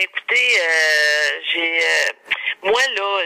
Écoutez, 0.00 0.60
euh, 0.60 1.40
j'ai 1.50 1.80
euh, 1.80 2.12
moi 2.62 2.80
là, 2.96 3.22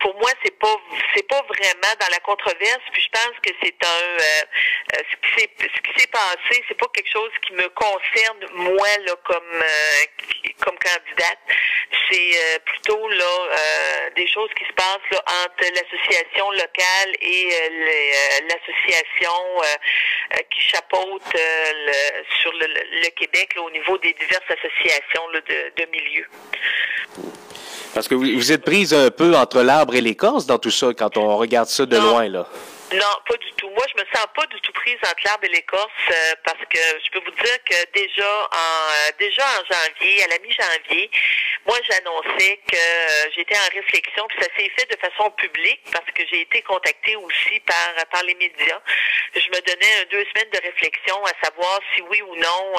pour 0.00 0.14
moi 0.16 0.30
c'est 0.44 0.58
pas 0.58 0.76
c'est 1.14 1.26
pas 1.26 1.42
vraiment 1.42 1.94
dans 2.00 2.08
la 2.10 2.20
controverse. 2.20 2.82
Puis 2.92 3.02
je 3.02 3.08
pense 3.10 3.36
que 3.42 3.50
c'est 3.62 3.76
un 3.84 4.04
euh, 4.18 5.02
ce 5.10 5.16
qui 5.16 5.40
s'est 5.40 5.50
ce 5.60 5.80
qui 5.80 6.00
s'est 6.00 6.08
passé, 6.08 6.64
c'est 6.68 6.78
pas 6.78 6.88
quelque 6.92 7.10
chose 7.10 7.30
qui 7.46 7.52
me 7.54 7.68
concerne 7.70 8.46
moi 8.54 8.88
là 9.06 9.14
comme 9.24 9.64
comme 10.60 10.78
candidate. 10.78 11.38
C'est 12.10 12.60
plutôt 12.64 13.08
là 13.08 14.10
des 14.16 14.26
choses 14.28 14.50
qui 14.58 14.64
se 14.64 14.72
passent 14.72 15.10
là, 15.10 15.24
entre 15.44 15.64
l'association 15.72 16.50
locale 16.50 17.14
et 17.20 17.48
l'association 18.48 19.62
qui 20.50 20.60
chapeaute 20.62 21.22
sur 22.40 22.52
le, 22.52 22.66
le 22.66 23.10
Québec 23.10 23.54
là, 23.54 23.62
au 23.62 23.70
niveau 23.70 23.96
des 23.98 24.12
diverses 24.12 24.50
associations 24.50 25.28
là, 25.28 25.40
de, 25.40 25.72
de 25.76 25.90
milieu. 25.90 26.26
Parce 27.94 28.08
que 28.08 28.14
vous, 28.14 28.26
vous 28.26 28.52
êtes 28.52 28.64
prise 28.64 28.92
un 28.92 29.10
peu 29.10 29.36
entre 29.36 29.62
l'arbre 29.62 29.94
et 29.94 30.00
l'écorce 30.00 30.46
dans 30.46 30.58
tout 30.58 30.70
ça 30.70 30.88
quand 30.98 31.16
on 31.16 31.36
regarde 31.36 31.68
ça 31.68 31.86
de 31.86 31.96
loin, 31.96 32.28
là. 32.28 32.46
Non, 32.92 33.14
pas 33.26 33.36
du 33.36 33.50
tout. 33.56 33.68
Moi, 33.70 33.84
je 33.90 34.02
me 34.02 34.06
sens 34.14 34.26
pas 34.36 34.46
du 34.46 34.60
tout 34.60 34.72
prise 34.72 34.98
entre 35.02 35.22
l'arbre 35.24 35.44
et 35.44 35.48
l'écorce 35.48 35.90
euh, 36.10 36.34
parce 36.44 36.58
que 36.68 36.78
je 37.04 37.10
peux 37.10 37.24
vous 37.24 37.34
dire 37.42 37.58
que 37.64 37.74
déjà 37.92 38.28
en 38.52 38.56
euh, 38.56 39.10
déjà 39.18 39.42
en 39.42 39.64
janvier, 39.74 40.22
à 40.24 40.28
la 40.28 40.38
mi-janvier, 40.38 41.10
moi 41.66 41.78
j'annonçais 41.88 42.60
que 42.70 42.76
euh, 42.76 43.30
j'étais 43.34 43.56
en 43.56 43.74
réflexion, 43.74 44.26
puis 44.28 44.38
ça 44.40 44.48
s'est 44.56 44.70
fait 44.76 44.90
de 44.90 44.98
façon 44.98 45.30
publique 45.32 45.82
parce 45.92 46.10
que 46.14 46.22
j'ai 46.30 46.42
été 46.42 46.62
contactée 46.62 47.16
aussi 47.16 47.60
par 47.60 47.94
par 48.10 48.22
les 48.24 48.34
médias. 48.34 48.80
Je 49.34 49.48
me 49.48 49.60
donnais 49.60 50.04
deux 50.10 50.24
semaines 50.34 50.50
de 50.50 50.60
réflexion 50.60 51.24
à 51.24 51.32
savoir 51.42 51.80
si 51.94 52.02
oui 52.02 52.22
ou 52.22 52.36
non 52.36 52.74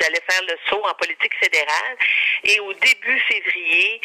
j'allais 0.00 0.20
faire 0.28 0.42
le 0.42 0.56
saut 0.68 0.82
en 0.84 0.94
politique 0.94 1.34
fédérale. 1.40 1.96
Et 2.44 2.60
au 2.60 2.72
début 2.74 3.18
février, 3.20 4.00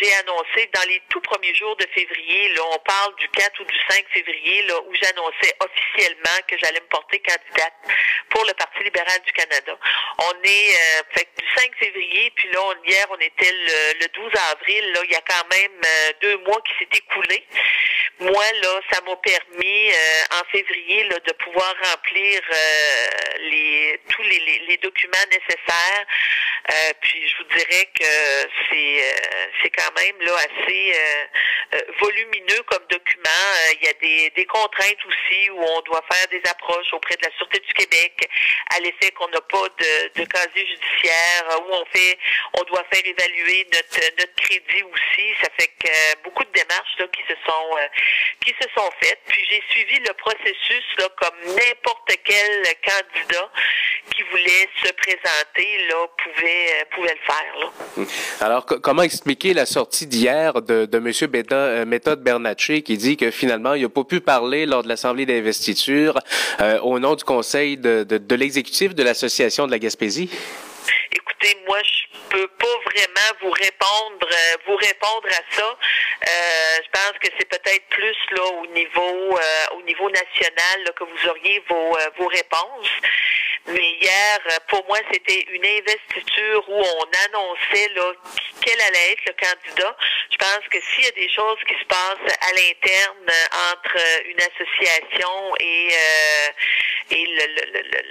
j'ai 0.00 0.14
annoncé 0.14 0.70
dans 0.72 0.88
les 0.88 1.00
tout 1.08 1.20
premiers 1.20 1.54
jours 1.54 1.76
de 1.76 1.86
février, 1.94 2.48
là, 2.54 2.62
on 2.72 2.78
parle 2.78 3.14
du 3.16 3.28
4 3.28 3.60
ou 3.60 3.64
du 3.64 3.78
5 3.88 4.04
février 4.12 4.62
là, 4.62 4.80
où 4.80 4.94
j'annonçais 4.94 5.54
officiellement 5.60 6.38
que 6.48 6.56
j'allais 6.58 6.80
me 6.80 6.86
porter 6.86 7.20
candidate 7.20 7.74
pour 8.30 8.44
le 8.44 8.54
Parti 8.54 8.82
libéral 8.84 9.20
du 9.24 9.32
Canada. 9.32 9.78
On 10.18 10.34
est 10.42 10.70
euh, 10.74 11.02
fait 11.12 11.28
du 11.38 11.46
5 11.56 11.70
février, 11.78 12.32
puis 12.36 12.48
là, 12.50 12.60
hier, 12.86 13.06
on 13.10 13.18
était 13.26 13.52
le, 14.00 14.06
12 14.14 14.32
avril. 14.52 14.92
Là, 14.92 15.00
il 15.04 15.10
y 15.12 15.16
a 15.16 15.22
quand 15.22 15.48
même 15.50 15.80
euh, 15.84 16.12
deux 16.20 16.36
mois 16.38 16.60
qui 16.62 16.72
s'est 16.78 16.98
écoulé. 16.98 17.44
Moi, 18.20 18.44
là, 18.62 18.80
ça 18.92 19.00
m'a 19.02 19.16
permis 19.16 19.90
euh, 19.90 20.38
en 20.40 20.44
février 20.52 21.04
là, 21.04 21.18
de 21.18 21.32
pouvoir 21.32 21.74
remplir 21.82 22.40
les 23.40 24.00
tous 24.08 24.22
les, 24.22 24.64
les, 24.68 24.76
documents 24.78 25.26
nécessaires. 25.30 26.06
puis 27.00 27.28
je 27.28 27.36
vous 27.38 27.56
dirais 27.56 27.88
que 27.98 28.04
c'est 28.68 29.14
c'est 29.62 29.70
quand 29.70 29.92
même 30.00 30.20
là 30.20 30.32
assez 30.36 30.92
volumineux 31.98 32.62
comme 32.66 32.84
document. 32.88 33.46
Il 33.80 33.86
y 33.86 33.88
a 33.88 33.92
des 33.94 34.30
des 34.30 34.46
contraintes 34.46 35.04
aussi 35.06 35.50
où 35.50 35.62
on 35.62 35.80
doit 35.82 36.04
faire 36.10 36.28
des 36.28 36.42
approches 36.48 36.92
auprès 36.92 37.16
de 37.16 37.26
la 37.26 37.36
Sûreté 37.36 37.58
du 37.60 37.72
Québec 37.72 38.28
à 38.70 38.80
l'effet 38.80 39.10
qu'on 39.12 39.28
n'a 39.28 39.40
pas 39.40 39.68
de, 39.78 40.20
de, 40.20 40.24
casier 40.24 40.66
judiciaire, 40.66 41.60
où 41.60 41.72
on 41.72 41.84
fait, 41.86 42.18
on 42.58 42.62
doit 42.64 42.84
faire 42.92 43.02
évaluer 43.14 43.66
notre, 43.72 44.00
notre 44.18 44.34
crédit 44.36 44.82
aussi. 44.82 45.26
Ça 45.42 45.48
fait 45.58 45.68
que 45.78 45.88
euh, 45.88 46.14
beaucoup 46.24 46.44
de 46.44 46.52
démarches 46.52 46.96
là, 46.98 47.06
qui 47.14 47.22
se 47.22 47.34
sont 47.46 47.76
euh, 47.76 47.86
qui 48.44 48.50
se 48.60 48.68
sont 48.76 48.90
faites. 49.00 49.20
Puis 49.28 49.42
j'ai 49.50 49.62
suivi 49.70 49.98
le 50.00 50.12
processus 50.14 50.84
là, 50.98 51.08
comme 51.20 51.54
n'importe 51.54 52.12
quel 52.24 52.64
candidat 52.84 53.50
qui 54.14 54.22
voulait 54.30 54.68
se 54.82 54.92
présenter 54.92 55.86
là 55.88 56.06
pouvait 56.22 56.66
euh, 56.80 56.84
pouvait 56.94 57.14
le 57.14 57.24
faire. 57.32 57.54
Là. 57.60 58.04
Alors 58.40 58.66
comment 58.66 59.02
expliquer 59.02 59.54
la 59.54 59.66
sortie 59.66 60.06
d'hier 60.06 60.60
de, 60.62 60.86
de 60.86 60.98
M. 60.98 61.86
Méthode 61.88 62.22
Bernatchez 62.22 62.82
qui 62.82 62.96
dit 62.96 63.16
que 63.16 63.30
finalement 63.30 63.74
il 63.74 63.82
n'a 63.82 63.88
pas 63.88 64.04
pu 64.04 64.20
parler 64.20 64.66
lors 64.66 64.82
de 64.82 64.88
l'Assemblée 64.88 65.26
d'investiture 65.26 66.18
euh, 66.60 66.78
au 66.80 66.98
nom 66.98 67.14
du 67.14 67.24
Conseil 67.24 67.76
de, 67.76 68.04
de, 68.04 68.18
de 68.18 68.34
l'exécutif 68.34 68.94
de 68.94 69.02
l'Association 69.02 69.66
de 69.66 69.70
la 69.70 69.78
Gaspésie? 69.78 70.30
Moi, 71.66 71.78
je 71.82 72.18
peux 72.30 72.48
pas 72.48 72.76
vraiment 72.86 73.38
vous 73.42 73.50
répondre, 73.50 74.26
euh, 74.32 74.56
vous 74.66 74.76
répondre 74.76 75.28
à 75.28 75.54
ça. 75.54 75.66
Euh, 75.66 76.78
je 76.82 76.90
pense 76.90 77.18
que 77.20 77.28
c'est 77.38 77.48
peut-être 77.48 77.86
plus 77.90 78.16
là 78.30 78.44
au 78.44 78.66
niveau, 78.68 79.38
euh, 79.38 79.76
au 79.76 79.82
niveau 79.82 80.08
national 80.08 80.92
que 80.96 81.04
vous 81.04 81.28
auriez 81.28 81.62
vos, 81.68 81.98
vos 82.16 82.28
réponses. 82.28 82.90
Mais 83.66 83.92
hier, 84.00 84.38
pour 84.68 84.86
moi, 84.86 84.98
c'était 85.12 85.40
une 85.50 85.64
investiture 85.64 86.68
où 86.68 86.80
on 86.80 87.06
annonçait 87.26 87.88
là, 87.94 88.12
quel 88.62 88.80
allait 88.80 89.12
être 89.12 89.24
le 89.26 89.32
candidat. 89.32 89.96
Je 90.30 90.36
pense 90.36 90.68
que 90.70 90.78
s'il 90.80 91.04
y 91.04 91.08
a 91.08 91.10
des 91.12 91.30
choses 91.30 91.58
qui 91.66 91.74
se 91.78 91.84
passent 91.86 92.36
à 92.40 92.52
l'interne 92.52 93.30
entre 93.72 93.96
une 94.26 94.40
association 94.40 95.54
et, 95.60 95.88
et 97.10 97.26
le, 97.26 97.46
le, 97.46 97.82
le, 97.82 98.02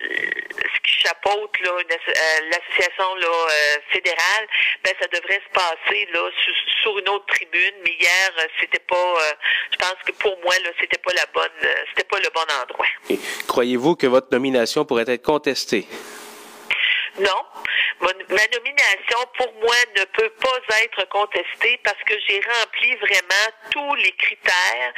ce 0.74 0.80
qui 0.82 1.02
chapeaute 1.02 1.60
l'association 1.60 3.16
là, 3.24 3.80
fédérale, 3.92 4.48
ben 4.84 4.94
ça 5.00 5.08
devrait 5.08 5.42
se 5.46 5.52
passer 5.54 6.08
là 6.14 6.30
sur, 6.44 6.54
sur 6.82 7.00
une 7.00 7.10
autre 7.10 7.26
tribune. 7.28 7.74
Mais 7.84 7.96
hier, 8.00 8.30
c'était 8.60 8.84
pas. 8.88 9.14
je 9.72 9.78
pense 9.78 9.96
que 10.06 10.12
pour 10.14 10.38
moi 10.44 10.54
là, 10.64 10.70
c'était 10.80 11.00
pas 11.00 11.14
la 11.14 11.26
bonne, 11.34 11.70
c'était 11.90 12.08
pas 12.08 12.20
le 12.20 12.30
bon 12.34 12.46
endroit. 12.62 12.88
Croyez-vous 13.48 13.96
que 13.96 14.08
votre 14.08 14.28
nomination 14.32 14.86
pourrait 14.86 15.06
être 15.08 15.24
contestée? 15.24 15.88
Non. 17.20 17.44
Ma 18.02 18.48
nomination, 18.52 19.18
pour 19.38 19.54
moi, 19.62 19.76
ne 19.96 20.04
peut 20.06 20.30
pas 20.30 20.84
être 20.84 21.08
contestée 21.10 21.80
parce 21.84 22.02
que 22.06 22.14
j'ai 22.28 22.42
rempli 22.42 22.96
vraiment 22.96 23.48
tous 23.72 23.96
les 23.96 24.12
critères 24.14 24.94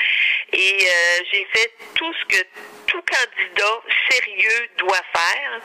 et 0.54 0.78
euh, 0.82 1.24
j'ai 1.32 1.48
fait 1.54 1.72
tout 1.96 2.14
ce 2.14 2.26
que 2.26 2.44
tout 2.88 3.02
candidat 3.02 3.82
sérieux 4.10 4.70
doit 4.78 5.04
faire. 5.16 5.62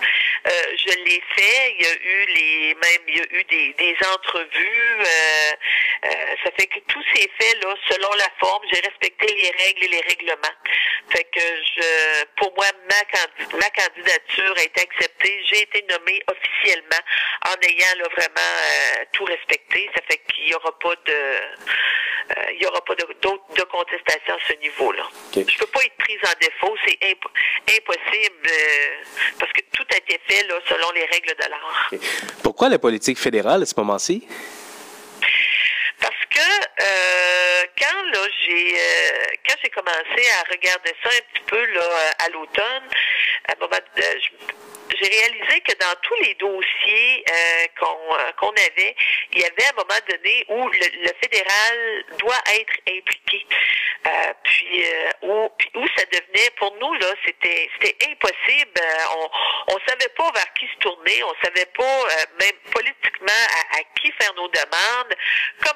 Euh, 0.47 0.77
je 0.77 0.95
l'ai 1.05 1.23
fait. 1.37 1.75
Il 1.79 1.83
y 1.83 1.87
a 1.87 1.95
eu 1.95 2.27
les 2.27 2.75
même 2.75 3.03
il 3.09 3.17
y 3.17 3.21
a 3.21 3.41
eu 3.41 3.45
des, 3.45 3.73
des 3.75 3.97
entrevues. 4.15 5.01
Euh, 5.01 5.53
euh, 6.05 6.35
ça 6.45 6.51
fait 6.59 6.67
que 6.67 6.81
tout 6.89 7.03
s'est 7.15 7.31
fait 7.39 7.55
là 7.63 7.75
selon 7.91 8.13
la 8.15 8.29
forme. 8.39 8.63
J'ai 8.73 8.81
respecté 8.81 9.27
les 9.27 9.51
règles 9.65 9.85
et 9.85 9.89
les 9.89 10.01
règlements. 10.09 10.57
Fait 11.11 11.25
que 11.25 11.41
je 11.41 12.25
pour 12.37 12.55
moi 12.57 12.67
ma, 12.89 13.59
ma 13.59 13.71
candidature 13.71 14.55
a 14.57 14.63
été 14.63 14.83
acceptée. 14.83 15.43
J'ai 15.47 15.63
été 15.63 15.85
nommée 15.91 16.21
officiellement 16.29 17.03
en 17.49 17.55
ayant 17.63 17.99
là, 17.99 18.05
vraiment 18.17 18.53
euh, 18.63 19.05
tout 19.13 19.25
respecté. 19.25 19.91
Ça 19.95 20.03
fait 20.09 20.19
qu'il 20.29 20.47
n'y 20.47 20.55
aura 20.55 20.79
pas 20.79 20.95
de 21.07 21.13
euh, 21.13 22.53
il 22.53 22.59
n'y 22.61 22.67
aura 22.67 22.81
pas 22.85 22.95
de, 22.95 23.05
de 23.05 23.63
contestation 23.65 24.35
à 24.35 24.39
ce 24.49 24.53
niveau-là. 24.59 25.03
Okay. 25.31 25.45
Je 25.49 25.59
peux 25.59 25.67
pas 25.67 25.81
être 25.85 25.97
prise 25.97 26.21
en 26.25 26.39
défaut, 26.41 26.77
c'est 26.87 26.99
imp 27.11 27.25
impossible 27.69 28.47
euh, 28.47 29.03
parce 29.39 29.53
que 29.53 29.61
tout 29.73 29.87
a 29.93 29.97
été 29.97 30.21
fait 30.29 30.45
là, 30.47 30.55
selon 30.69 30.93
les 30.93 31.05
règles 31.07 31.35
de 31.35 31.51
l'art. 31.51 31.89
Okay. 31.93 32.01
Pourquoi 32.43 32.69
la 32.69 32.79
politique 32.79 33.19
fédérale 33.19 33.63
à 33.63 33.67
ce 33.67 33.75
moment-ci? 33.79 34.27
Parce 36.01 36.25
que 36.31 36.39
euh, 36.41 37.65
quand 37.79 38.03
là 38.13 38.29
j'ai 38.51 38.75
euh, 38.75 39.25
quand 39.49 39.55
j'ai 39.63 39.71
commencé 39.71 40.31
à 40.39 40.51
regarder 40.51 40.93
ça 41.03 41.09
un 41.09 41.33
petit 41.33 41.45
peu 41.47 41.65
là 41.67 42.13
à 42.25 42.29
l'automne, 42.31 42.89
à 43.49 43.53
un 43.53 43.57
moment 43.61 43.77
j'ai 43.97 45.09
réalisé 45.09 45.61
que 45.61 45.73
dans 45.79 45.95
tous 46.03 46.15
les 46.23 46.35
dossiers 46.35 47.25
euh, 47.31 47.67
qu'on 47.79 48.15
euh, 48.15 48.33
qu'on 48.39 48.51
avait, 48.51 48.95
il 49.33 49.41
y 49.41 49.45
avait 49.45 49.67
un 49.71 49.77
moment 49.77 50.01
donné 50.09 50.45
où 50.49 50.69
le, 50.69 51.13
fédéral 51.23 52.05
doit 52.19 52.43
être 52.55 52.75
impliqué. 52.89 53.47
Puis, 54.45 54.83
où, 55.23 55.51
où 55.75 55.87
ça 55.95 56.05
devenait 56.07 56.51
pour 56.57 56.75
nous 56.81 56.95
là, 56.95 57.09
c'était 57.25 57.69
c'était 57.81 58.11
impossible. 58.11 58.81
on 59.15 59.31
on 59.75 59.79
savait 59.87 60.09
pas 60.17 60.31
vers 60.33 60.53
qui 60.55 60.67
se 60.67 60.79
tourner, 60.79 61.23
on 61.23 61.35
savait 61.45 61.67
pas 61.67 62.09
même 62.41 62.57
politiquement 62.73 63.43
à, 63.73 63.79
qui 64.01 64.11
faire 64.13 64.35
nos 64.35 64.49
demandes, 64.49 65.00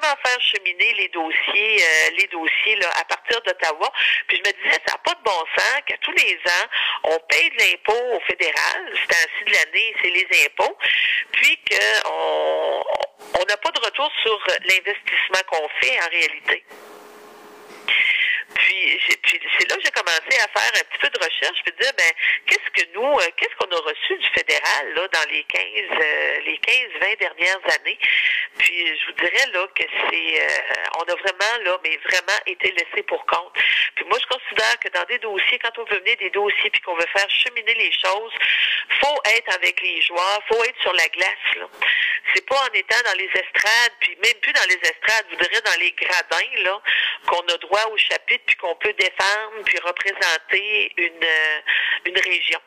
comment 0.05 0.17
faire 0.23 0.41
cheminer 0.41 0.93
les 0.93 1.07
dossiers 1.09 1.83
les 2.17 2.27
dossiers 2.27 2.75
là 2.77 2.89
à 2.99 3.05
partir 3.05 3.41
d'Ottawa. 3.41 3.91
Puis 4.27 4.37
je 4.37 4.49
me 4.49 4.63
disais 4.63 4.79
ça 4.85 4.93
n'a 4.93 4.97
pas 4.99 5.13
de 5.13 5.23
bon 5.23 5.43
sens 5.57 5.81
qu'à 5.85 5.97
tous 6.01 6.11
les 6.11 6.35
ans 6.35 6.67
on 7.03 7.19
paye 7.29 7.49
de 7.49 7.57
l'impôt 7.57 8.15
au 8.15 8.19
fédéral 8.21 8.93
temps-ci 9.15 9.43
de 9.45 9.51
l'année, 9.51 9.95
c'est 10.01 10.09
les 10.09 10.27
impôts, 10.45 10.77
puis 11.31 11.57
qu'on 11.69 12.83
on 13.39 13.45
n'a 13.45 13.57
pas 13.57 13.71
de 13.71 13.79
retour 13.79 14.11
sur 14.21 14.39
l'investissement 14.47 15.41
qu'on 15.49 15.69
fait 15.81 15.99
en 15.99 16.09
réalité. 16.09 16.63
Puis 19.05 19.39
c'est 19.59 19.69
là 19.69 19.75
que 19.75 19.83
j'ai 19.83 19.91
commencé 19.91 20.33
à 20.41 20.47
faire 20.59 20.71
un 20.73 20.83
petit 20.89 20.97
peu 20.99 21.09
de 21.09 21.23
recherche, 21.23 21.59
puis 21.63 21.73
dire 21.79 21.91
ben 21.97 22.11
qu'est-ce 22.47 22.69
que 22.71 22.89
nous, 22.93 23.19
euh, 23.19 23.29
qu'est-ce 23.37 23.55
qu'on 23.57 23.71
a 23.75 23.79
reçu 23.81 24.17
du 24.17 24.27
fédéral 24.29 24.93
là 24.95 25.07
dans 25.13 25.29
les 25.29 25.43
15 25.43 25.61
euh, 25.61 26.39
les 26.45 26.57
15 26.57 26.75
20 27.01 27.19
dernières 27.19 27.61
années? 27.79 27.99
Puis 28.57 28.97
je 28.97 29.05
vous 29.05 29.13
dirais 29.13 29.47
là 29.53 29.67
que 29.75 29.83
c'est 30.09 30.41
euh, 30.41 30.97
on 30.97 31.03
a 31.03 31.15
vraiment 31.15 31.63
là 31.63 31.77
mais 31.83 31.97
vraiment 32.09 32.39
été 32.47 32.71
laissé 32.71 33.03
pour 33.03 33.25
compte. 33.25 33.53
Puis 33.95 34.05
moi 34.05 34.17
je 34.21 34.27
considère 34.27 34.79
que 34.79 34.89
dans 34.89 35.05
des 35.05 35.19
dossiers 35.19 35.59
quand 35.59 35.77
on 35.77 35.83
veut 35.85 35.99
mener 35.99 36.15
des 36.15 36.31
dossiers 36.31 36.69
puis 36.71 36.81
qu'on 36.81 36.95
veut 36.95 37.07
faire 37.15 37.29
cheminer 37.29 37.73
les 37.75 37.91
choses, 37.91 38.33
faut 39.01 39.21
être 39.37 39.53
avec 39.55 39.81
les 39.81 40.01
joueurs, 40.01 40.41
faut 40.47 40.63
être 40.63 40.81
sur 40.81 40.93
la 40.93 41.07
glace 41.09 41.55
là. 41.57 41.67
C'est 42.33 42.45
pas 42.47 42.57
en 42.57 42.73
étant 42.73 43.01
dans 43.05 43.17
les 43.17 43.29
estrades 43.29 43.93
puis 43.99 44.17
même 44.23 44.39
plus 44.41 44.53
dans 44.53 44.67
les 44.67 44.79
estrades, 44.81 45.25
je 45.29 45.35
vous 45.35 45.43
dirais 45.43 45.61
dans 45.61 45.79
les 45.79 45.91
gradins 45.91 46.63
là 46.63 46.81
qu'on 47.27 47.41
a 47.41 47.57
droit 47.57 47.85
au 47.91 47.97
chapitre 47.97 48.43
puis 48.45 48.55
qu'on 48.55 48.75
peut 48.75 48.94
défendre 48.97 49.63
puis 49.65 49.77
représenter 49.79 50.91
une 50.97 51.27
une 52.05 52.17
région. 52.19 52.59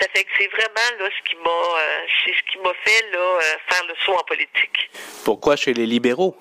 Ça 0.00 0.06
fait 0.14 0.24
que 0.24 0.30
c'est 0.38 0.48
vraiment 0.48 0.90
là 0.98 1.08
ce 1.16 1.28
qui 1.28 1.36
m'a 1.36 1.50
euh, 1.50 2.06
c'est 2.24 2.32
ce 2.32 2.42
qui 2.50 2.58
m'a 2.58 2.72
fait 2.84 3.10
là 3.12 3.18
euh, 3.18 3.40
faire 3.68 3.84
le 3.86 3.94
saut 4.04 4.14
en 4.14 4.24
politique. 4.24 4.90
Pourquoi 5.24 5.56
chez 5.56 5.74
les 5.74 5.86
libéraux? 5.86 6.36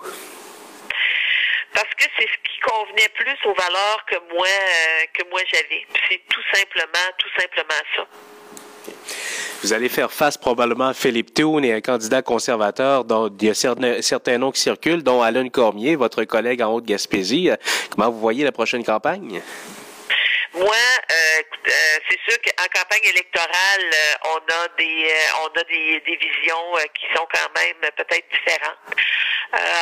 Parce 1.74 1.94
que 1.96 2.06
c'est 2.18 2.28
ce 2.28 2.52
qui 2.52 2.60
convenait 2.62 3.10
plus 3.10 3.38
aux 3.46 3.54
valeurs 3.54 4.06
que 4.06 4.16
moi 4.34 4.48
euh, 4.48 5.06
que 5.14 5.24
moi 5.30 5.42
j'avais. 5.52 5.86
C'est 6.10 6.22
tout 6.30 6.44
simplement 6.54 7.10
tout 7.18 7.30
simplement 7.38 7.82
ça. 7.96 8.08
Vous 9.64 9.72
allez 9.72 9.88
faire 9.88 10.12
face 10.12 10.38
probablement 10.38 10.90
à 10.90 10.94
Philippe 10.94 11.34
Toon 11.34 11.64
et 11.64 11.72
un 11.72 11.80
candidat 11.80 12.22
conservateur 12.22 13.06
dont 13.06 13.30
il 13.30 13.48
y 13.48 13.50
a 13.50 13.54
certains, 13.54 14.38
noms 14.38 14.52
qui 14.52 14.60
circulent, 14.60 15.04
dont 15.04 15.22
Alain 15.22 15.48
Cormier, 15.48 15.96
votre 15.96 16.26
collègue 16.26 16.62
en 16.62 16.74
Haute-Gaspésie. 16.74 17.50
Comment 17.90 18.12
vous 18.12 18.20
voyez 18.20 18.44
la 18.44 18.52
prochaine 18.52 18.84
campagne? 18.84 19.42
Moi, 20.54 20.68
euh, 20.68 21.42
euh, 21.68 21.72
c'est 22.10 22.20
sûr 22.30 22.38
qu'en 22.42 22.66
campagne 22.78 23.10
électorale, 23.10 23.50
euh, 23.82 24.34
on 24.36 24.38
a 24.38 24.68
des 24.78 25.12
on 25.42 25.60
a 25.60 25.64
des, 25.64 26.02
des 26.06 26.18
visions 26.18 26.74
qui 26.94 27.06
sont 27.16 27.26
quand 27.34 27.50
même 27.56 27.90
peut-être 27.96 28.28
différentes. 28.32 28.78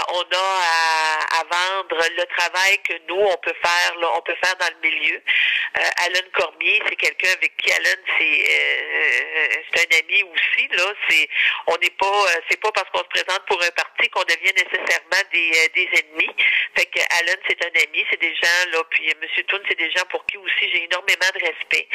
On 0.09 0.21
a 0.21 0.47
à, 0.61 1.39
à, 1.39 1.43
vendre 1.43 1.97
le 2.17 2.25
travail 2.37 2.77
que 2.83 2.93
nous 3.07 3.19
on 3.19 3.37
peut 3.37 3.55
faire 3.63 3.95
là, 3.99 4.07
on 4.15 4.21
peut 4.21 4.35
faire 4.43 4.55
dans 4.57 4.69
le 4.81 4.89
milieu. 4.89 5.21
Alan 5.73 6.27
Cormier, 6.33 6.81
c'est 6.87 6.95
quelqu'un 6.95 7.31
avec 7.31 7.55
qui 7.57 7.71
Alan 7.71 8.01
c'est 8.17 9.61
c'est 9.73 9.79
un 9.81 9.99
ami 9.99 10.23
aussi 10.23 10.67
là. 10.71 10.93
C'est 11.09 11.29
on 11.67 11.77
n'est 11.77 11.95
pas 11.97 12.25
c'est 12.49 12.59
pas 12.59 12.71
parce 12.71 12.89
qu'on 12.89 12.99
se 12.99 13.21
présente 13.21 13.45
pour 13.47 13.61
un 13.63 13.71
parti 13.71 14.09
qu'on 14.09 14.23
devient 14.23 14.53
nécessairement 14.53 15.23
des, 15.31 15.69
des 15.73 15.89
ennemis. 15.99 16.35
Fait 16.75 16.85
que 16.85 16.99
Alan 17.19 17.39
c'est 17.47 17.63
un 17.63 17.81
ami, 17.83 18.05
c'est 18.09 18.19
des 18.19 18.35
gens 18.35 18.71
là. 18.71 18.83
Puis 18.89 19.13
Monsieur 19.21 19.43
Toon, 19.43 19.59
c'est 19.67 19.77
des 19.77 19.91
gens 19.91 20.05
pour 20.09 20.25
qui 20.25 20.37
aussi 20.37 20.69
j'ai 20.73 20.83
énormément 20.83 21.31
de 21.33 21.45
respect. 21.45 21.87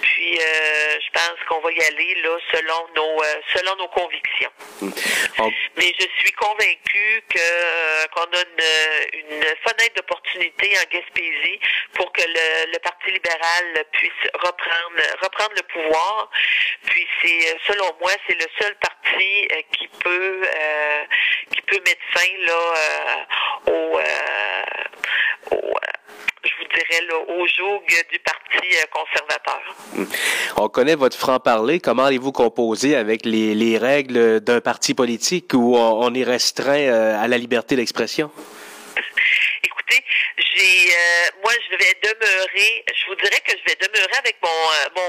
Puis 0.00 0.38
euh, 0.40 0.98
je 1.00 1.10
pense 1.10 1.38
qu'on 1.48 1.60
va 1.60 1.72
y 1.72 1.82
aller 1.82 2.14
là 2.22 2.36
selon 2.52 2.88
nos 2.96 3.22
euh, 3.22 3.40
selon 3.54 3.76
nos 3.76 3.88
convictions. 3.88 4.50
Mm. 4.80 4.90
Mais 5.76 5.94
je 5.98 6.06
suis 6.18 6.32
convaincue 6.32 7.01
que 7.28 7.38
euh, 7.38 8.06
qu'on 8.08 8.22
a 8.22 8.42
une, 8.42 9.20
une 9.20 9.42
fenêtre 9.64 9.94
d'opportunité 9.96 10.74
en 10.78 10.88
Gaspésie 10.90 11.60
pour 11.94 12.12
que 12.12 12.22
le, 12.22 12.72
le, 12.72 12.78
Parti 12.78 13.12
libéral 13.12 13.84
puisse 13.92 14.10
reprendre 14.34 15.02
reprendre 15.22 15.52
le 15.56 15.62
pouvoir. 15.62 16.30
Puis 16.86 17.06
c'est 17.20 17.56
selon 17.66 17.94
moi 18.00 18.10
c'est 18.26 18.34
le 18.34 18.46
seul 18.60 18.74
parti 18.76 19.48
qui 19.72 19.88
peut 20.02 20.42
qui 21.54 21.62
peut 21.62 21.80
mettre 21.86 22.02
fin 22.12 22.36
là 22.38 23.24
au, 23.66 23.72
au 23.72 23.98
vous 23.98 24.31
dirais, 26.72 27.06
là, 27.08 27.14
au 27.34 27.46
joug 27.46 27.82
du 28.10 28.18
Parti 28.18 28.66
euh, 28.76 28.86
conservateur. 28.90 29.62
Hmm. 29.94 30.04
On 30.56 30.68
connaît 30.68 30.94
votre 30.94 31.16
franc-parler. 31.16 31.80
Comment 31.80 32.04
allez-vous 32.04 32.32
composer 32.32 32.96
avec 32.96 33.24
les, 33.24 33.54
les 33.54 33.78
règles 33.78 34.40
d'un 34.40 34.60
parti 34.60 34.94
politique 34.94 35.52
où 35.54 35.76
on, 35.76 36.14
est 36.14 36.24
restreint 36.24 36.88
euh, 36.88 37.22
à 37.22 37.28
la 37.28 37.38
liberté 37.38 37.76
d'expression? 37.76 38.30
Écoutez, 39.64 40.04
j'ai, 40.38 40.90
euh, 40.90 41.30
moi, 41.42 41.52
je 41.70 41.76
vais 41.76 41.96
demeurer, 42.02 42.84
je 42.94 43.06
vous 43.06 43.14
dirais 43.16 43.40
que 43.44 43.52
je 43.52 43.64
vais 43.64 43.78
demeurer 43.80 44.16
avec 44.18 44.36
mon, 44.42 44.48
euh, 44.48 44.88
mon 44.96 45.08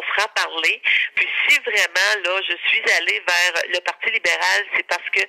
Puis 1.15 1.27
si 1.47 1.59
vraiment, 1.59 2.13
là, 2.23 2.41
je 2.47 2.55
suis 2.69 2.83
allée 2.97 3.21
vers 3.27 3.63
le 3.69 3.79
Parti 3.81 4.11
libéral, 4.11 4.65
c'est 4.75 4.87
parce 4.87 5.09
que 5.11 5.21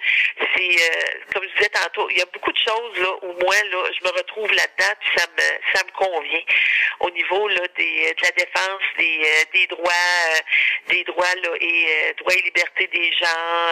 c'est, 0.55 0.77
euh, 0.83 1.33
comme 1.33 1.45
je 1.45 1.55
disais 1.57 1.71
tantôt, 1.71 2.09
il 2.11 2.19
y 2.19 2.23
a 2.23 2.27
beaucoup 2.27 2.53
de 2.53 2.59
choses, 2.59 2.99
là, 2.99 3.11
où 3.23 3.33
moi, 3.43 3.55
là, 3.71 3.91
je 3.99 4.05
me 4.05 4.13
retrouve 4.13 4.51
là-dedans, 4.53 4.95
puis 5.01 5.11
ça 5.17 5.27
me, 5.27 5.77
ça 5.77 5.85
me 5.85 5.93
convient. 5.93 6.45
Au 7.01 7.11
niveau, 7.11 7.49
là, 7.49 7.63
des, 7.77 8.13
de 8.13 8.23
la 8.23 8.31
défense 8.33 8.83
des, 8.99 9.27
des 9.53 9.67
droits, 9.67 9.93
des 10.89 11.05
droits, 11.05 11.35
là, 11.43 11.51
et 11.61 12.15
droits 12.19 12.35
et 12.35 12.43
libertés 12.43 12.87
des 12.89 13.13
gens, 13.13 13.71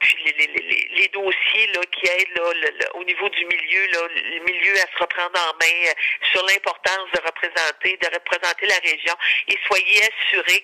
puis 0.00 0.16
les, 0.24 0.46
les, 0.46 0.62
les, 0.62 0.88
les, 0.92 1.08
dossiers, 1.08 1.66
là, 1.74 1.80
qui 1.92 2.10
aident, 2.10 2.36
là, 2.36 2.88
au 2.94 3.04
niveau 3.04 3.28
du 3.28 3.44
milieu, 3.44 3.86
là, 3.92 4.00
le 4.14 4.40
milieu 4.44 4.74
à 4.74 4.86
se 4.92 4.98
reprendre 5.00 5.38
en 5.38 5.54
main 5.60 5.78
euh, 5.86 5.92
sur 6.32 6.44
l'importance 6.46 7.08
de 7.14 7.20
représenter, 7.20 7.96
de 7.96 8.08
représenter 8.14 8.66
la 8.66 8.78
région. 8.78 9.14
Et 9.48 9.58
soyez 9.66 10.02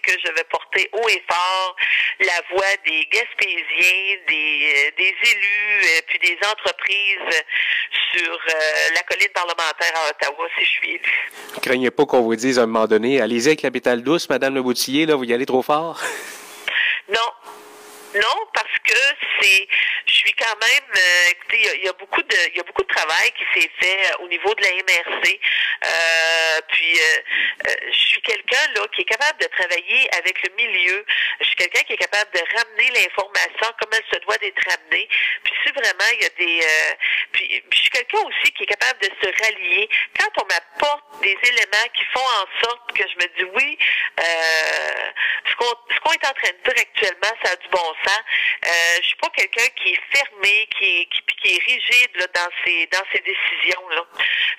que 0.03 0.13
je 0.25 0.33
vais 0.33 0.45
porter 0.51 0.89
haut 0.93 1.09
et 1.09 1.23
fort 1.29 1.77
la 2.21 2.41
voix 2.51 2.77
des 2.87 3.07
Gaspésiens, 3.11 4.17
des, 4.29 4.75
euh, 4.75 4.91
des 4.97 5.15
élus, 5.31 5.83
euh, 5.85 6.01
puis 6.07 6.19
des 6.19 6.39
entreprises 6.47 7.43
sur 8.13 8.39
la 8.95 9.03
colline 9.03 9.29
parlementaire 9.35 9.93
à 9.97 10.11
Ottawa 10.11 10.47
si 10.59 10.65
je 10.65 10.71
suis 10.71 10.91
élu. 10.91 11.31
Craignez 11.63 11.91
pas 11.91 12.07
qu'on 12.07 12.23
vous 12.23 12.37
dise 12.37 12.59
à 12.59 12.63
un 12.63 12.67
moment 12.67 12.87
donné, 12.87 13.21
allez-y 13.21 13.49
avec 13.49 13.63
la 13.63 13.71
pétale 13.71 14.03
douce, 14.03 14.29
Madame 14.29 14.55
Le 14.55 14.63
Boutillier, 14.63 15.07
là, 15.07 15.17
vous 15.17 15.25
y 15.25 15.33
allez 15.33 15.47
trop 15.47 15.63
fort? 15.63 16.01
Non, 17.09 17.17
non, 18.15 18.47
parce 18.55 18.79
que 18.85 18.95
c'est, 19.41 19.67
je 20.07 20.13
suis 20.13 20.33
quand 20.35 20.55
même, 20.61 20.91
euh, 20.97 21.31
écoutez, 21.31 21.69
il 21.75 21.85
y, 21.85 21.89
a 21.89 21.93
beaucoup 21.95 22.23
de, 22.23 22.37
il 22.53 22.57
y 22.57 22.61
a 22.61 22.63
beaucoup 22.63 22.83
de 22.83 22.95
travail 22.95 23.33
qui 23.33 23.45
s'est 23.61 23.71
fait 23.81 24.07
euh, 24.07 24.25
au 24.25 24.29
niveau 24.29 24.55
de 24.55 24.63
la 24.63 24.71
MRC. 24.71 25.41
Euh, 25.85 26.61
puis, 26.71 26.99
euh, 26.99 27.69
euh, 27.69 27.75
je 27.91 27.99
suis 27.99 28.23
quelqu'un 28.23 28.73
là 28.77 28.87
qui 28.95 29.03
est 29.03 29.05
capable 29.05 29.41
de 29.41 29.47
travailler 29.47 30.09
avec 30.17 30.41
le 30.47 30.55
milieu. 30.55 31.05
Je 31.41 31.45
suis 31.45 31.57
quelqu'un 31.57 31.83
qui 31.83 31.95
est 31.95 31.97
capable 31.97 32.31
de 32.33 32.41
ramener 32.57 32.91
l'information 33.01 33.75
comme 33.81 33.91
elle 33.93 34.05
se 34.13 34.21
doit 34.25 34.39
d'être 34.39 34.63
ramenée. 34.65 35.09
Puis, 35.43 35.55
si 35.65 35.73
vraiment 35.73 36.11
il 36.13 36.23
y 36.23 36.27
a 36.27 36.31
des, 36.39 36.61
puis, 37.33 37.65
je 37.73 37.79
suis 37.79 37.91
quelqu'un 37.91 38.19
aussi 38.19 38.53
qui 38.53 38.63
est 38.63 38.67
capable 38.67 39.01
de 39.01 39.11
se 39.21 39.45
rallier 39.45 39.89
quand 40.19 40.43
on 40.43 40.47
m'apporte 40.47 41.21
des 41.21 41.37
éléments 41.43 41.89
qui 41.95 42.05
font 42.13 42.21
en 42.21 42.63
sorte 42.63 42.93
que 42.97 43.03
je 43.09 43.15
me 43.17 43.37
dis 43.39 43.51
oui, 43.57 43.79
ce 44.19 45.57
qu'on, 45.57 45.75
ce 45.95 46.01
qu'on 46.01 46.04
est 46.15 46.27
en 46.27 46.33
train 46.33 46.51
de 46.51 46.71
dire 46.71 46.83
actuellement, 46.83 47.35
ça 47.43 47.53
a 47.53 47.57
du 47.57 47.69
bon 47.69 47.93
sens 48.07 48.25
euh, 48.65 48.97
je 49.03 49.07
suis 49.07 49.17
pas 49.17 49.29
quelqu'un 49.31 49.69
qui 49.77 49.91
est 49.93 50.01
fermé, 50.11 50.69
qui 50.79 50.85
est, 50.85 51.07
qui, 51.07 51.23
qui 51.43 51.57
est 51.57 51.63
rigide 51.65 52.11
là, 52.17 52.27
dans 52.35 52.51
ses 52.65 52.87
dans 52.87 53.03
ses 53.13 53.21
décisions 53.21 53.89
là. 53.91 54.03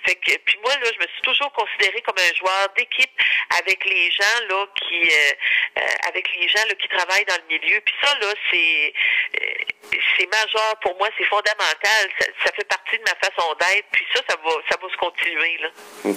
Fait 0.05 0.15
que 0.15 0.37
puis 0.45 0.59
moi 0.61 0.75
là, 0.77 0.91
je 0.93 0.99
me 0.99 1.07
suis 1.07 1.21
toujours 1.23 1.51
considéré 1.53 2.01
comme 2.01 2.17
un 2.17 2.35
joueur 2.35 2.69
d'équipe 2.77 3.11
avec 3.57 3.83
les 3.85 4.11
gens 4.11 4.39
là 4.49 4.65
qui 4.75 5.09
euh, 5.09 5.33
euh, 5.79 6.07
avec 6.07 6.27
les 6.35 6.47
gens 6.49 6.65
là 6.67 6.75
qui 6.75 6.87
travaillent 6.89 7.25
dans 7.25 7.37
le 7.37 7.57
milieu. 7.57 7.81
Puis 7.81 7.95
ça 8.03 8.13
là, 8.19 8.33
c'est 8.51 8.93
euh, 9.41 9.94
c'est 10.17 10.27
majeur 10.27 10.75
pour 10.81 10.95
moi, 10.97 11.07
c'est 11.17 11.25
fondamental. 11.25 12.09
Ça, 12.19 12.25
ça, 12.45 12.51
fait 12.55 12.67
partie 12.67 12.97
de 12.97 13.03
ma 13.03 13.15
façon 13.15 13.47
d'être. 13.59 13.85
Puis 13.91 14.05
ça, 14.13 14.21
ça 14.29 14.35
va 14.43 14.51
ça 14.69 14.77
va 14.81 14.89
se 14.89 14.97
continuer 14.97 15.57
là. 15.61 16.11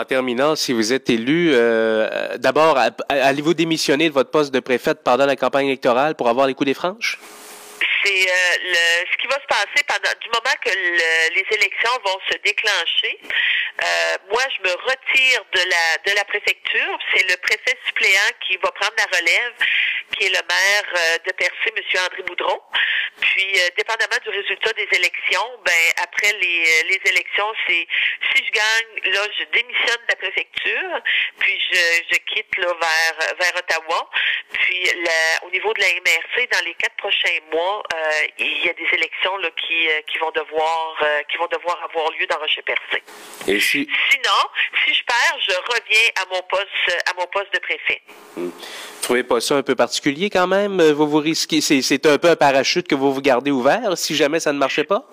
En 0.00 0.04
terminant, 0.04 0.56
si 0.56 0.72
vous 0.72 0.92
êtes 0.92 1.10
élu, 1.10 1.50
euh, 1.52 2.36
d'abord 2.38 2.78
allez-vous 3.08 3.54
démissionner 3.54 4.08
de 4.08 4.14
votre 4.14 4.30
poste 4.30 4.52
de 4.52 4.60
préfète 4.60 5.02
pendant 5.04 5.26
la 5.26 5.36
campagne 5.36 5.66
électorale 5.66 6.14
pour 6.14 6.28
avoir 6.28 6.46
les 6.46 6.54
coups 6.54 6.66
des 6.66 6.74
franches? 6.74 7.18
c'est 8.04 8.30
euh, 8.30 8.56
le, 8.64 9.10
ce 9.12 9.16
qui 9.18 9.26
va 9.26 9.36
se 9.36 9.46
passer 9.46 9.82
pendant 9.86 10.14
du 10.20 10.28
moment 10.28 10.56
que 10.64 10.70
le, 10.70 11.34
les 11.34 11.46
élections 11.56 11.90
vont 12.04 12.18
se 12.30 12.36
déclencher. 12.38 13.18
Euh, 13.82 14.16
moi, 14.30 14.42
je 14.56 14.62
me 14.62 14.72
retire 14.72 15.44
de 15.52 15.60
la 15.70 16.10
de 16.10 16.16
la 16.16 16.24
préfecture. 16.24 16.98
C'est 17.14 17.28
le 17.28 17.36
préfet 17.38 17.76
suppléant 17.86 18.30
qui 18.46 18.56
va 18.56 18.70
prendre 18.72 18.94
la 18.98 19.18
relève, 19.18 19.52
qui 20.12 20.26
est 20.26 20.28
le 20.30 20.42
maire 20.48 20.84
euh, 20.94 21.18
de 21.26 21.32
Percé, 21.32 21.72
M. 21.76 21.82
André 22.06 22.22
Boudron. 22.22 22.60
Puis, 23.20 23.52
euh, 23.58 23.68
dépendamment 23.76 24.16
du 24.22 24.30
résultat 24.30 24.72
des 24.72 24.88
élections, 24.92 25.46
ben 25.64 25.84
après 26.02 26.32
les, 26.32 26.82
les 26.88 27.00
élections, 27.10 27.52
c'est 27.66 27.86
si 28.32 28.44
je 28.44 28.50
gagne, 28.52 29.12
là, 29.14 29.20
je 29.38 29.44
démissionne 29.52 30.00
de 30.06 30.08
la 30.08 30.16
préfecture, 30.16 31.00
puis 31.38 31.60
je, 31.70 32.02
je 32.12 32.18
quitte 32.32 32.56
là 32.58 32.68
vers 32.80 33.34
vers 33.38 33.56
Ottawa. 33.56 34.10
Puis, 34.52 34.84
la, 34.84 35.46
au 35.46 35.50
niveau 35.50 35.72
de 35.74 35.80
la 35.80 35.88
MRC, 35.88 36.48
dans 36.52 36.64
les 36.64 36.74
quatre 36.74 36.96
prochains 36.96 37.38
mois, 37.52 37.82
euh, 37.94 38.26
il 38.38 38.64
y 38.64 38.68
a 38.68 38.72
des 38.72 38.88
élections 38.92 39.36
là, 39.38 39.48
qui, 39.56 39.88
euh, 39.88 40.00
qui 40.10 40.18
vont 40.18 40.30
devoir 40.30 40.96
euh, 41.02 41.22
qui 41.30 41.36
vont 41.38 41.48
devoir 41.48 41.82
avoir 41.84 42.10
lieu 42.12 42.26
dans 42.26 42.38
Rocher-Percé. 42.38 43.02
Et 43.46 43.60
si... 43.60 43.88
Sinon, 44.10 44.40
si 44.84 44.94
je 44.94 45.04
perds, 45.04 45.38
je 45.46 45.54
reviens 45.54 46.08
à 46.22 46.26
mon 46.32 46.42
poste 46.42 47.02
à 47.06 47.14
mon 47.18 47.26
poste 47.26 47.52
de 47.52 47.58
préfet. 47.58 48.02
Vous 48.36 48.52
trouvez 49.02 49.24
pas 49.24 49.40
ça 49.40 49.56
un 49.56 49.62
peu 49.62 49.74
particulier? 49.74 49.99
Quand 50.30 50.46
même? 50.46 50.82
Vous 50.82 51.06
vous 51.08 51.18
risquez, 51.18 51.60
c'est 51.60 52.06
un 52.06 52.18
peu 52.18 52.30
un 52.30 52.36
parachute 52.36 52.88
que 52.88 52.94
vous 52.94 53.12
vous 53.12 53.20
gardez 53.20 53.50
ouvert 53.50 53.96
si 53.96 54.14
jamais 54.14 54.40
ça 54.40 54.52
ne 54.52 54.58
marchait 54.58 54.84
pas? 54.84 55.08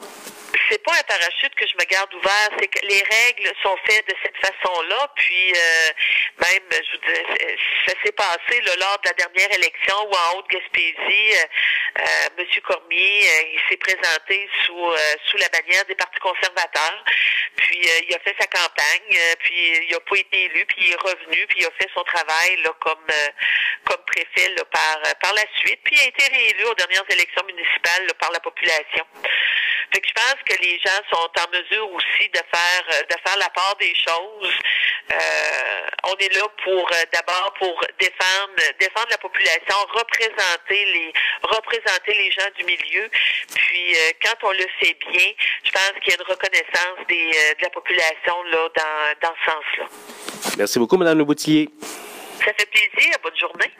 C'est 0.69 0.83
pas 0.83 0.93
un 0.93 1.03
parachute 1.03 1.53
que 1.55 1.67
je 1.67 1.75
me 1.75 1.85
garde 1.85 2.13
ouvert, 2.13 2.49
c'est 2.59 2.67
que 2.67 2.85
les 2.85 3.03
règles 3.03 3.51
sont 3.63 3.77
faites 3.85 4.07
de 4.07 4.15
cette 4.23 4.37
façon-là. 4.37 5.11
Puis 5.15 5.53
euh, 5.53 5.91
même, 6.39 6.63
je 6.71 6.91
vous 6.91 7.13
dis, 7.13 7.61
ça 7.87 7.93
s'est 8.03 8.11
passé 8.11 8.61
là, 8.61 8.71
lors 8.79 8.99
de 8.99 9.09
la 9.09 9.13
dernière 9.13 9.51
élection 9.53 9.95
où 10.07 10.11
en 10.11 10.39
Haute-Gaspésie, 10.39 11.33
euh, 11.33 12.01
euh, 12.01 12.29
M. 12.37 12.45
Cormier, 12.63 13.53
il 13.53 13.61
s'est 13.69 13.77
présenté 13.77 14.49
sous 14.65 14.77
sous 15.27 15.37
la 15.37 15.49
bannière 15.49 15.85
des 15.85 15.95
partis 15.95 16.19
conservateurs. 16.19 17.03
Puis 17.55 17.79
il 17.79 18.15
a 18.15 18.19
fait 18.19 18.35
sa 18.39 18.47
campagne, 18.47 19.17
puis 19.39 19.87
il 19.87 19.95
a 19.95 19.99
pas 19.99 20.17
été 20.17 20.43
élu, 20.43 20.65
puis 20.65 20.77
il 20.79 20.91
est 20.91 21.01
revenu, 21.01 21.47
puis 21.47 21.59
il 21.61 21.65
a 21.65 21.71
fait 21.71 21.89
son 21.93 22.03
travail 22.03 22.57
là, 22.63 22.71
comme 22.79 23.07
comme 23.85 24.03
préfet 24.05 24.49
là, 24.49 24.63
par 24.65 25.01
par 25.21 25.33
la 25.33 25.43
suite, 25.57 25.79
puis 25.83 25.95
il 25.95 26.01
a 26.01 26.07
été 26.07 26.23
réélu 26.27 26.65
aux 26.65 26.75
dernières 26.75 27.05
élections 27.09 27.43
municipales 27.45 28.05
là, 28.07 28.13
par 28.19 28.31
la 28.31 28.39
population. 28.39 29.05
Fait 29.91 30.01
que 30.01 30.07
je 30.07 30.13
pense 30.13 30.39
que 30.45 30.61
les 30.61 30.79
gens 30.79 31.01
sont 31.11 31.29
en 31.39 31.49
mesure 31.51 31.91
aussi 31.93 32.29
de 32.29 32.39
faire 32.39 32.83
euh, 32.91 33.03
de 33.03 33.15
faire 33.25 33.37
la 33.37 33.49
part 33.49 33.75
des 33.79 33.93
choses. 33.95 34.53
Euh, 35.13 35.87
on 36.03 36.15
est 36.17 36.33
là 36.35 36.45
pour 36.63 36.89
euh, 36.91 37.05
d'abord 37.13 37.53
pour 37.57 37.81
défendre 37.99 38.55
défendre 38.79 39.07
la 39.11 39.17
population, 39.17 39.75
représenter 39.93 40.85
les 40.85 41.13
représenter 41.43 42.13
les 42.13 42.31
gens 42.31 42.49
du 42.57 42.63
milieu. 42.65 43.09
Puis 43.55 43.95
quand 44.21 44.47
on 44.47 44.51
le 44.51 44.65
fait 44.79 44.97
bien, 45.11 45.31
je 45.63 45.71
pense 45.71 45.93
qu'il 46.01 46.13
y 46.13 46.15
a 46.15 46.19
une 46.19 46.27
reconnaissance 46.27 47.07
des, 47.07 47.31
de 47.57 47.63
la 47.63 47.69
population 47.69 48.43
là 48.51 48.69
dans 48.75 49.29
dans 49.29 49.35
ce 49.39 49.51
sens-là. 49.51 49.85
Merci 50.57 50.79
beaucoup, 50.79 50.97
Madame 50.97 51.17
Le 51.17 51.23
Boutillier. 51.23 51.69
Ça 52.39 52.53
fait 52.53 52.69
plaisir. 52.69 53.15
Bonne 53.23 53.37
journée. 53.37 53.71